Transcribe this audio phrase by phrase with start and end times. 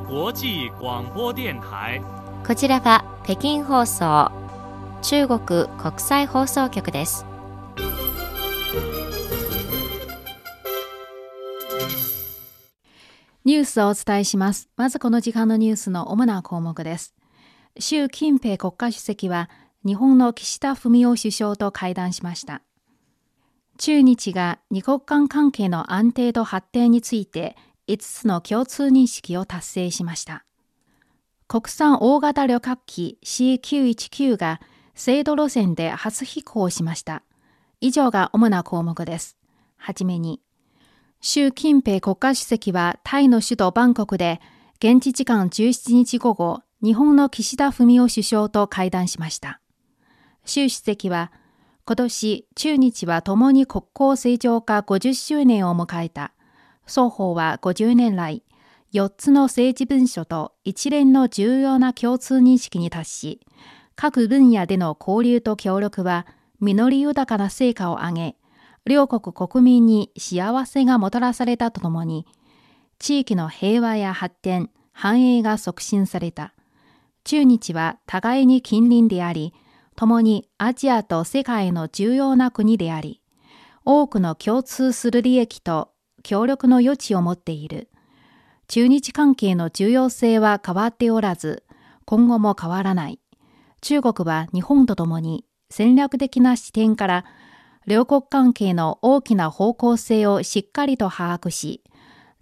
[0.00, 2.02] 国際广播電台
[2.44, 4.32] こちらは北京放送
[5.02, 7.24] 中国国際放送局です
[13.44, 14.68] ニュースをお伝えします。
[14.76, 17.14] まずこの時間のニュースの主な項目です。
[17.78, 19.48] 習近平国家主席は
[19.86, 22.62] 日本の岸田文雄首相と会談しました。
[23.78, 27.56] 中日が二国間関係の安定と発展について
[27.88, 30.44] 5つの共通認識を達成しました。
[31.46, 34.60] 国産大型旅客機 C919 が
[34.94, 37.22] 制度路線で初飛行しました。
[37.80, 39.36] 以上が主な項目です。
[39.76, 40.40] はじめに、
[41.20, 44.40] 習近平国家主席はタイの首都バンコクで
[44.76, 49.60] 現地時間17日午後、日本の岸田文雄首相と会談しました。
[50.44, 51.32] 習主席は、
[51.86, 56.33] 今年中日は共に国交正常化50周年を迎えた。
[56.86, 58.42] 双方は50年来、
[58.92, 63.40] 4つの政治文書と一連の重要な共通認識に達し、
[63.96, 66.26] 各分野での交流と協力は
[66.60, 68.36] 実り豊かな成果を上げ、
[68.86, 72.26] 両国国民に幸せがもたらされたとともに、
[72.98, 76.54] 地域の平和や発展、繁栄が促進された。
[77.24, 79.54] 中日は互いに近隣であり、
[79.96, 83.20] 共にアジアと世界の重要な国であり、
[83.84, 85.90] 多くの共通する利益と
[86.24, 87.88] 協力の余地を持っている。
[88.66, 91.62] 中日関係の重要性は変わっておらず、
[92.04, 93.20] 今後も変わらない。
[93.80, 97.24] 中国は日本と共に戦略的な視点から
[97.86, 101.82] 両国関係の大きな方向性をしっかりと把握し、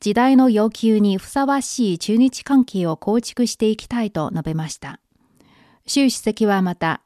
[0.00, 5.00] 時代の要求にふさわしい中日関係を構築していきたいと述べました。
[5.86, 7.02] 習主席はまた、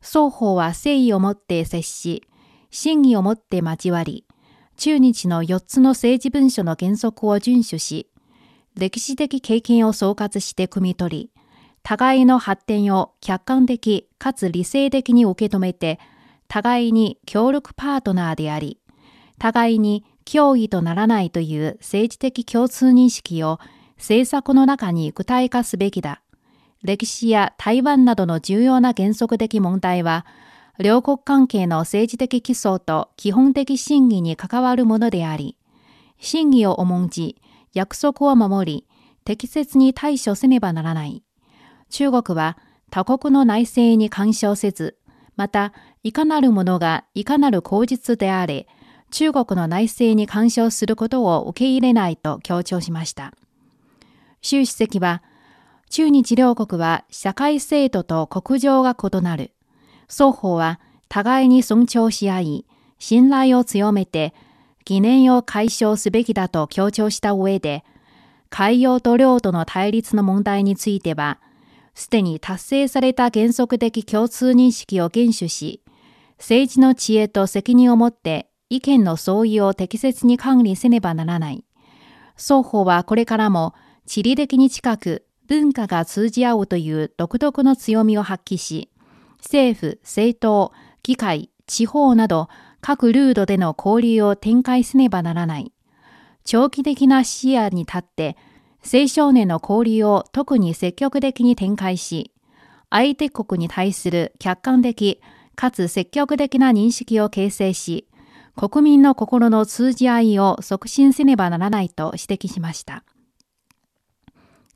[0.00, 2.22] 双方は誠意を持って接し、
[2.70, 4.25] 真意を持って交わり、
[4.76, 8.08] 中日の4つの政治文書の原則を遵守し、
[8.76, 11.30] 歴史的経験を総括して汲み取り、
[11.82, 15.98] 互いの発展を客観的かつ理性的に受け止めて、
[16.46, 18.78] 互いに協力パートナーであり、
[19.38, 23.58] 互いに脅威とならないという政治的共通認識を
[23.96, 26.20] 政策の中に具体化すべきだ。
[26.82, 30.26] 歴史や台湾などの重要な原則的問題は、
[30.78, 35.56] 両国関係の政治的基礎と基本的真偽に関わるものであり、
[36.18, 37.40] 真偽を重んじ、
[37.72, 38.86] 約束を守り、
[39.24, 41.22] 適切に対処せねばならない。
[41.88, 42.58] 中国は
[42.90, 44.98] 他国の内政に干渉せず、
[45.36, 45.72] また、
[46.02, 48.66] いかなるものがいかなる口実であれ、
[49.10, 53.32] 中国の内政に干渉することを受け入れないと強調しました。
[54.40, 55.22] 習主席は、
[55.90, 59.55] 中日両国は社会制度と国情が異なる。
[60.08, 62.66] 双方は互いに尊重し合い、
[62.98, 64.34] 信頼を強めて、
[64.84, 67.84] 疑念を解消すべきだと強調した上で、
[68.50, 71.40] 海洋と領土の対立の問題については、
[71.94, 75.82] すでに達成された原則的共通認識を厳守し、
[76.38, 81.64] 政治の知恵と責任を持って意見の相違を適切に管理せねばならない。
[82.36, 83.74] 双方はこれからも
[84.04, 88.90] 地理的に近く文化が通じ合うという独特の強みを発揮し、
[89.46, 90.72] 政府、政党、
[91.04, 92.48] 議会、地方など
[92.80, 95.72] 各ルートでの交流を展開せねばならない。
[96.44, 98.36] 長期的な視野に立って
[98.82, 102.32] 青少年の交流を特に積極的に展開し、
[102.90, 105.20] 相手国に対する客観的
[105.54, 108.08] かつ積極的な認識を形成し、
[108.56, 113.04] 国民の心の通じ合いを促進せねばならないと指摘しました。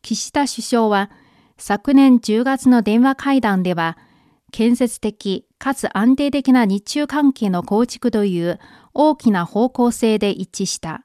[0.02, 1.10] 岸田首相は
[1.56, 3.98] 昨年10月の電話会談では、
[4.50, 8.58] 建設的かつ安定的な日中関係の構築という
[8.94, 11.04] 大きな方向性で一致した。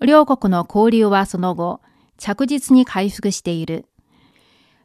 [0.00, 1.80] 両国の交流はその後、
[2.18, 3.86] 着実に回復している。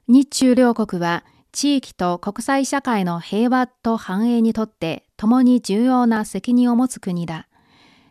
[0.07, 7.47] 日中両国は地域と国際社会の平和と繁栄にとって共に重要な責任を持つ国だ。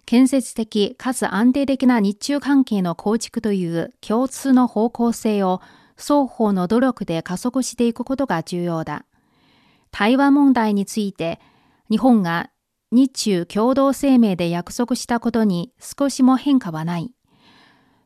[0.07, 5.61] 建設的かつ安定的な日中関係の構築という共通の方向性を
[5.97, 9.05] 双方の努力で加速していくことが重要だ。
[9.91, 11.41] 台湾問題について
[11.91, 12.51] 日本が
[12.91, 17.13] 日中共同声明で約束したことに少しも変化はない。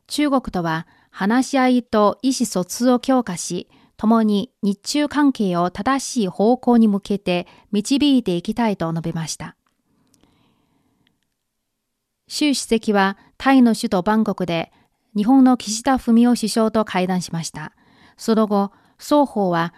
[0.07, 9.55] 中国とは話し合いと意思疎通を強化し、共に日中関係を正しい方向に向けて導いていきたいと述べました。
[12.27, 14.71] 習主席はタイの首都バンコクで
[15.15, 17.73] 日本の岸田文雄首相と会談しました。
[18.17, 19.73] その後、双方は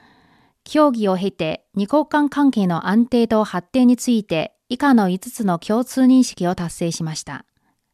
[0.66, 7.46] 協議を経て二国間関係の安定と発展について以下の5つの共通認識を達成しました。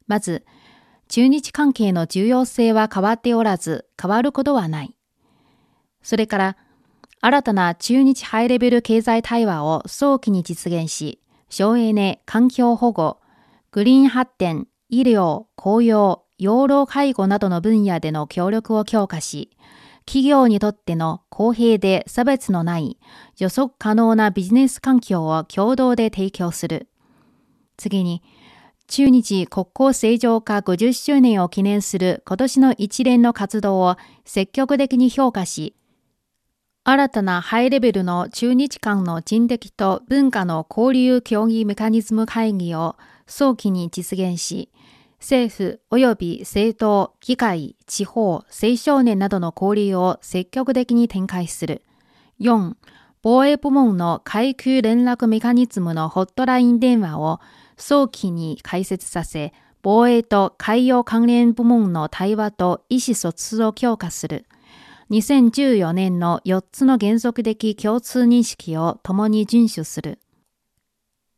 [0.08, 0.46] まず、
[1.10, 4.96] 中日関係の重要性は変わっておらず、変わることはない。
[6.02, 6.58] それから、
[7.20, 11.20] 新たな中日ハイレベル経済対話を早期に実現し、
[11.50, 13.20] 省エネ、環境保護、
[13.72, 19.52] グリーン発展、医療、公用、養老介護などの分野での協力を強化し、
[20.06, 22.98] 企業にとっての公平で差別のない
[23.38, 26.88] 予測可能なビジネス環境を共同で提供する。
[27.78, 28.22] 次に、
[28.88, 33.96] 中日国交正常化50周年を記念する今年の一連の活動を
[34.26, 35.76] 積極的に評価し、
[36.84, 44.70] 新たなハイレベルの中日間の人的と文化の交流協議メカニズム会議を早期に実現し、
[45.22, 51.84] 政府及び政党、議会、地方、青少年などの交流を積極的に展開する。
[52.40, 52.74] 4、
[53.22, 57.40] 防衛部門の階級連絡メカニズムのホットライン電話を
[57.78, 59.54] 早期に開設させ、
[59.84, 64.48] 防衛と海洋関連部門の対話と意思疎通を強化する。
[65.12, 70.18] 2014年の4つの原則的共通認識を共に遵守する。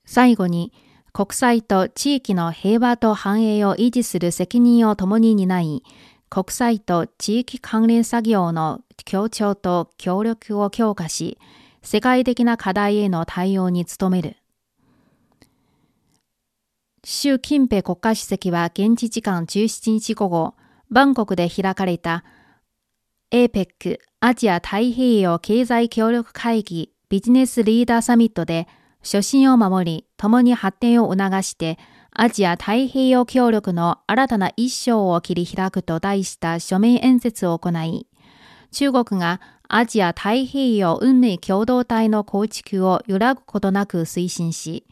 [0.05, 0.71] 最後に、
[1.15, 5.83] 国際と地域の平和と繁栄を維持する責任を共に担い、
[6.27, 11.37] 国際と地域関連作業の協調と協力を強化し、
[11.83, 14.37] 世界的な課題への対応に努める。
[17.03, 20.55] 習近平国家主席は現地時間17日午後、
[20.89, 22.23] バンコクで開かれた
[23.31, 28.67] APEC アジア太平洋経済協力会議ビジネスリーダーサミットで
[29.03, 31.77] 初心を守り、共に発展を促して
[32.11, 38.07] アジア太平洋協力の新たな一章を切り開くと題した署名演説を行い、
[38.71, 44.85] 中国がアジア太平洋運命共同体の構築を揺らぐことなく推進し、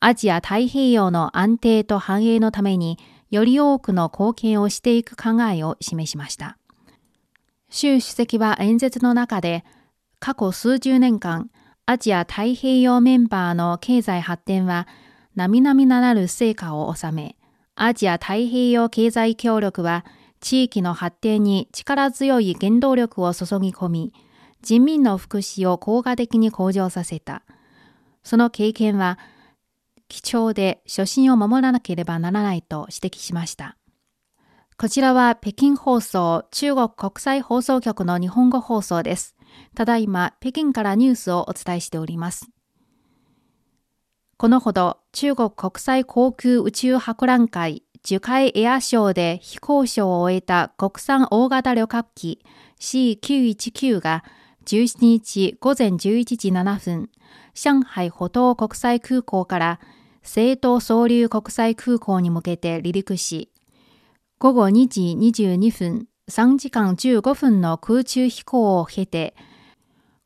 [0.00, 2.98] アジア太平洋の安定と繁栄のために
[3.30, 6.58] より多くの貢献をしていく考えを示しました。
[7.70, 9.64] 習主席は演説の中で、
[10.18, 11.50] 過去数十年間、
[11.88, 14.88] アジア太平洋メンバーの経済発展は、
[15.36, 17.36] 並々ならぬ成果を収め、
[17.76, 20.04] アジア太平洋経済協力は、
[20.40, 24.12] 地域の発展に力強い原動力を注ぎ込み、
[24.62, 27.44] 人民の福祉を効果的に向上させた。
[28.24, 29.20] その経験は、
[30.08, 33.76] 貴重で初心を守らなければならないと指摘しました。
[34.76, 39.35] こちらは北京放送中国国際放送局の日本語放送です。
[39.74, 42.48] ただいま北京からニュースをお伝えしております。
[44.38, 52.44] このほど中国国際航空宇宙博覧会樹海エアショーで飛行ショーを終えた国産大型旅客機
[52.78, 54.22] C919 が
[54.66, 55.98] 17日午前11
[56.36, 57.10] 時7分、
[57.54, 59.80] 上海浦東国際空港から
[60.22, 63.52] 西東総流国際空港に向けて離陸し、
[64.38, 69.34] 午後2時22分、3時間15分の空中飛行を経て、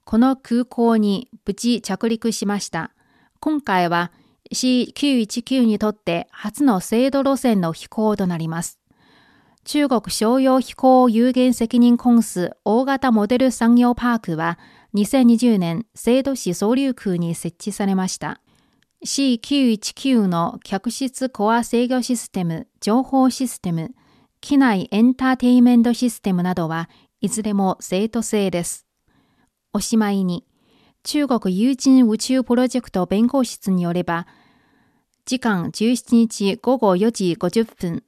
[0.04, 2.92] この空港に無事着陸しました。
[3.38, 4.10] 今回は
[4.52, 8.80] C919 にとって初の制度路線の飛行となります。
[9.64, 14.58] 中国商用飛行有限責任公司大型モデル産業パークは
[14.94, 18.40] 2020年、成都市総流空に設置されました。
[19.04, 23.94] C919 の客室コア制御システム、情報システム、
[24.40, 26.88] 機内エンターテイメントシステムなどは
[27.20, 28.86] いずれも生徒制です。
[29.72, 30.46] おしまいに、
[31.02, 34.26] 中国有人宇宙プロジェクト弁護室によれば、
[35.26, 38.02] 時間17日午後4時50分、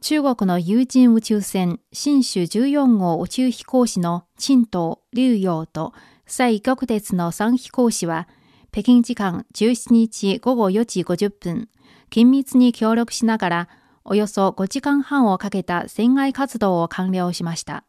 [0.00, 5.94] 中国の有人宇宙船、新種14号宇宙飛行士の陳東、劉陽と
[6.26, 8.28] 蔡玉鉄の3飛行士は、
[8.70, 11.68] 北京時間17日午後4時50分、
[12.10, 13.68] 緊密に協力しながら、
[14.10, 17.84] およそ5時間半をかけた船外活動を完了しました。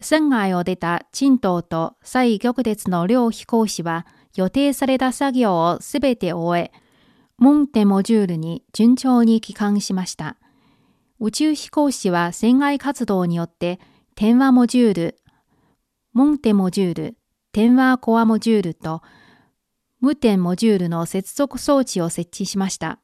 [0.00, 6.72] 船外を出た陳東と蔡玉鉄の両飛行士は予定された作業をすべて終え、
[7.38, 10.36] モンテモジュールに順調に帰還しました。
[11.18, 13.80] 宇宙飛行士は船外活動によって
[14.14, 15.16] 電話モジュール、
[16.12, 17.16] モンテモジュール、
[17.52, 19.02] 電話コアモジュールと
[20.00, 23.00] 無点モジュールの接続装置を設置しました。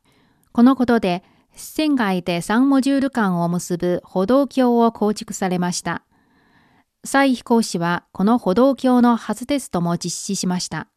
[0.52, 1.22] このことで、
[1.56, 6.02] 線外で3モジュール間を結ぶ歩道橋を構築されました。
[7.04, 10.88] 蔡飛行士はこの歩道橋の初テストも実施しました。